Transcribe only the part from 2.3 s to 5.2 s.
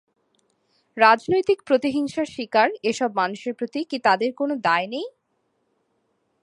শিকার এসব মানুষের প্রতি কি তাঁদের কোনো দায় নেই?